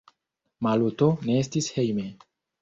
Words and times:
Maluto 0.67 1.09
ne 1.27 1.37
estis 1.43 1.69
hejme. 1.77 2.09